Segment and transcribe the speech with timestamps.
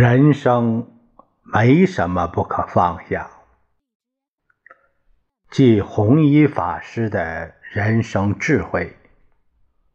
[0.00, 0.86] 人生
[1.42, 3.28] 没什么不可放下。
[5.50, 8.96] 即弘一法师的人生智慧，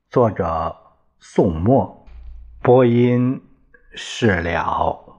[0.10, 0.76] 作者
[1.20, 2.06] 宋墨，
[2.62, 3.42] 播音
[3.96, 5.13] 释了。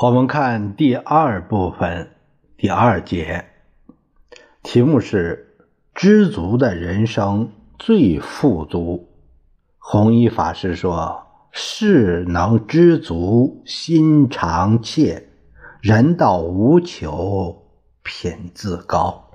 [0.00, 2.10] 我们看第二部分
[2.56, 3.46] 第二节，
[4.62, 5.56] 题目是
[5.92, 9.08] “知足的人生最富足”。
[9.76, 15.24] 弘一法师说：“事能知足，心常惬；
[15.80, 17.64] 人道无求，
[18.04, 19.30] 品自高。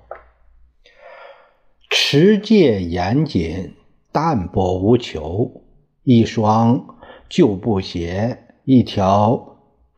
[1.90, 3.76] 持戒严谨，
[4.14, 5.62] 淡泊无求。
[6.04, 6.86] 一双
[7.28, 9.50] 旧布鞋，一条。”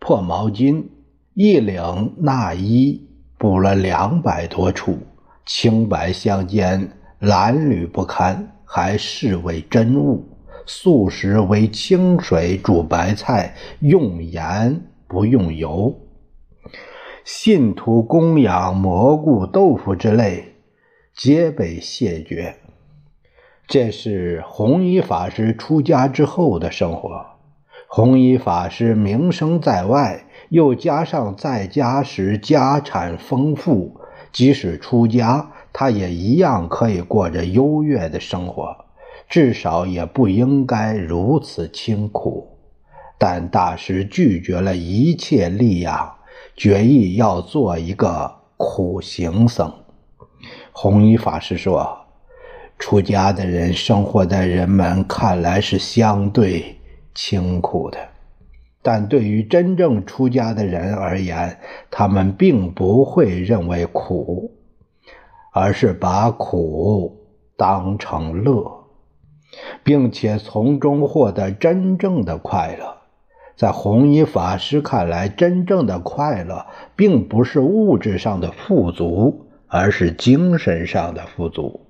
[0.08, 0.84] 破毛巾，
[1.34, 5.00] 一领纳衣，补了两百多处，
[5.48, 10.24] 青白相间，褴褛不堪，还视为真物。
[10.68, 16.00] 素食为清水煮白菜，用盐不用油。
[17.24, 20.54] 信徒供养蘑菇、豆腐之类，
[21.16, 22.56] 皆被谢绝。
[23.68, 27.26] 这是弘一法师出家之后的生活。
[27.88, 38.76] 弘一法师名声在外，又加上在家时家产丰富，即使出家，他也一样可以过着优越的生活，
[39.30, 42.58] 至少也不应该如此清苦。
[43.18, 46.16] 但大师拒绝了一切利养，
[46.58, 49.72] 决意要做一个苦行僧。
[50.74, 51.98] 弘一法师说
[52.78, 56.76] ：“出家的人生活在人们看来是相对。”
[57.16, 57.98] 清苦的，
[58.84, 61.58] 但对于真正出家的人而言，
[61.90, 64.52] 他们并不会认为苦，
[65.54, 67.26] 而是把苦
[67.58, 68.86] 当成乐，
[69.82, 72.98] 并且从中获得真正的快乐。
[73.56, 81.85] 在弘一法师看来，真正的快乐并不是物质上的富足，而是精神上的富足。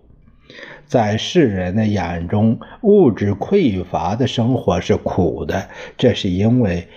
[0.87, 6.87] 在世人的眼中，物质匮乏的生活是苦的，这是因为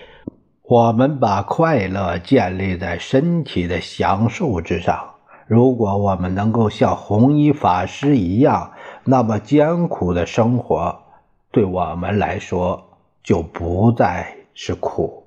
[0.63, 5.15] 我们把快乐建立在身体的享受之上。
[5.47, 8.73] 如果我们能够像弘一法师一样，
[9.03, 10.99] 那么艰苦的生活
[11.51, 15.23] 对我们来说就不再是苦。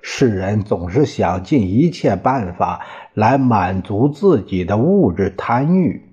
[0.00, 6.05] 世人总是想尽一切办法来满足自己的物质贪欲。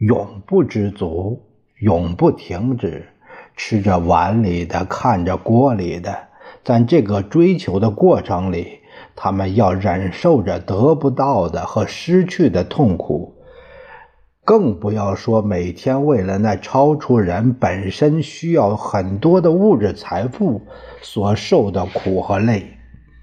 [0.00, 1.42] 永不知足，
[1.78, 3.06] 永不停止，
[3.54, 6.16] 吃着碗里的，看着锅里的，
[6.64, 8.78] 在这个追求的过程里，
[9.14, 13.34] 他们要忍受着得不到的和失去的痛苦，
[14.42, 20.62] 更不要说每天为了那超出人本身需要很多的物质财富
[21.02, 22.79] 所受的苦和累。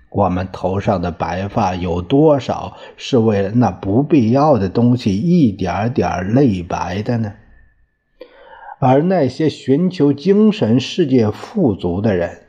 [0.10, 7.34] 我们头上的白发有多少是为了那不必要的东西一点点累白的呢？
[8.80, 12.44] 而那些寻求精神世界富足的人，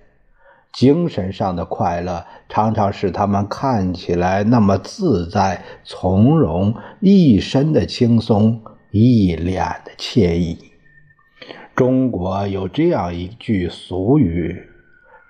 [0.73, 10.59] 精神上的快乐常常使他们看起来那么自在从容，一身的轻松，一脸的惬意。
[11.75, 14.65] 中国有这样一句俗语：“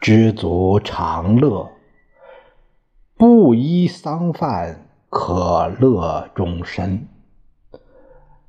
[0.00, 1.70] 知足常乐。”
[3.18, 7.08] 布衣丧饭，可乐终身。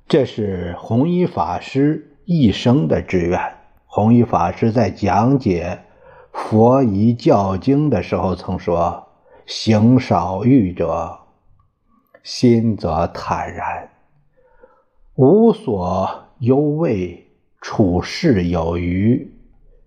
[0.08, 3.56] 这是弘一法师一生的志愿。
[3.88, 5.80] 弘一法师在讲解
[6.38, 9.08] 《佛遗教经》的时候曾说
[9.48, 11.18] ：“行少欲者，
[12.22, 13.90] 心则坦然，
[15.16, 17.26] 无所忧畏，
[17.60, 19.34] 处事有余，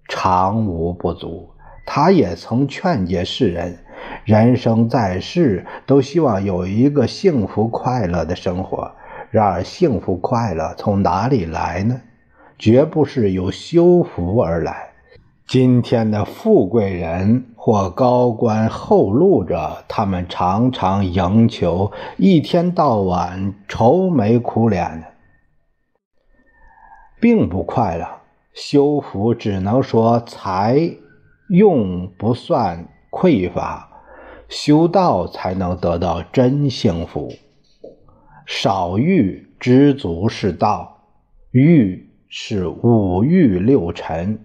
[0.09, 1.51] 常无不足。”
[1.87, 3.82] 他也曾劝诫世人。
[4.25, 8.93] 人生在世，都希望有一个幸福快乐的生活。
[9.31, 12.01] 然而，幸福快乐从哪里来呢？
[12.59, 14.91] 绝不是由修福而来。
[15.47, 25.07] 今天的富贵人或高官厚禄者，他们常常赢求，一天到晚愁眉苦脸的，
[27.21, 28.07] 并不快乐。
[28.55, 30.79] 修福只能说财
[31.49, 33.89] 用不算匮乏。
[34.53, 37.33] 修道才能得到真幸福。
[38.45, 41.07] 少欲知足是道，
[41.53, 44.39] 欲是五欲六尘，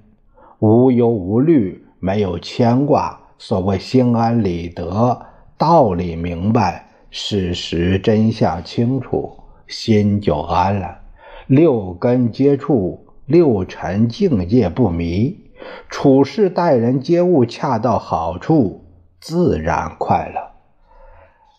[0.59, 5.25] 无忧无虑，没有牵挂，所谓心安理得，
[5.57, 9.38] 道理明白，事实真相清楚，
[9.68, 11.00] 心就安了。
[11.48, 15.38] 六根接触，六尘境界不迷，
[15.89, 18.86] 处事待人接物恰到好处，
[19.27, 20.51] 自然快乐。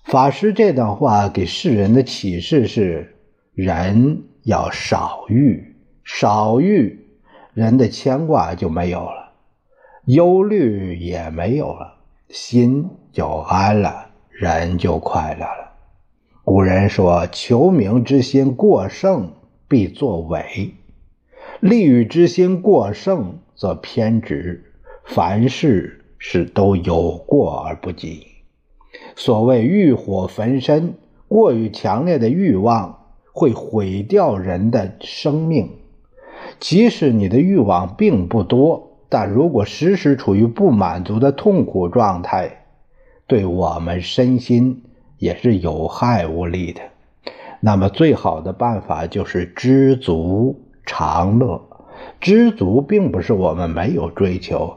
[0.04, 3.14] 法师这段话给世人的启示是：
[3.52, 6.98] 人要少欲，少欲，
[7.52, 9.32] 人的牵挂就没有了。
[10.06, 11.98] 忧虑也没有了，
[12.30, 15.72] 心就安了，人就快乐了。
[16.44, 19.34] 古人说：“求名之心过盛，
[19.68, 20.72] 必作伪；
[21.60, 24.72] 利欲之心过盛，则偏执。
[25.04, 28.26] 凡事是都有过而不及。
[29.16, 30.94] 所谓欲火焚身，
[31.28, 35.70] 过于强烈的欲望会毁掉人的生命。
[36.60, 42.66] 即使你的欲望并不多。”但如果时时处于不满足的痛苦状态，
[43.26, 44.82] 对我们身心
[45.16, 46.82] 也是有害无利的。
[47.60, 51.62] 那么，最好的办法就是知足常乐。
[52.20, 54.76] 知足并不是我们没有追求，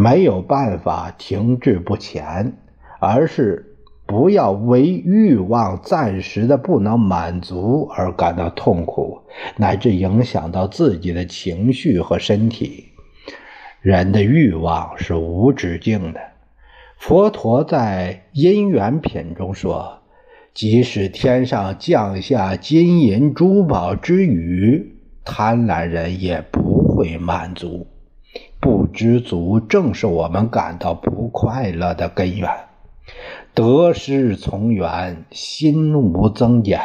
[0.00, 2.52] 没有办法停滞不前，
[3.00, 3.74] 而是
[4.06, 9.18] 不要为欲望暂时的不能满足而感到痛苦，
[9.56, 12.84] 乃至影响到自己的情绪和身体。
[13.80, 16.20] 人的欲望是无止境的。
[16.96, 19.98] 佛陀在《因缘品》中说
[20.54, 27.88] ：“即使天上降下金银珠宝之雨，贪婪人也不会满足。
[28.60, 32.50] 不知足，正是我们感到不快乐的根源。
[33.54, 36.80] 得失从缘，心无增减。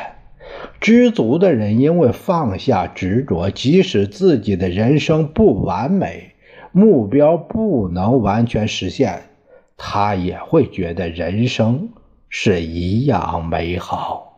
[0.80, 6.32] 知足的人，因为放下执着，即使自己的人生不完美。”
[6.76, 9.22] 目标不能完全实现，
[9.78, 11.90] 他也会觉得人生
[12.30, 14.33] 是一样美好。